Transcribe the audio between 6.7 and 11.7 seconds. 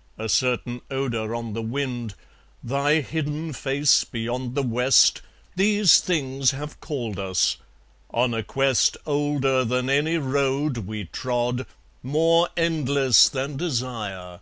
called us; on a quest Older than any road we trod,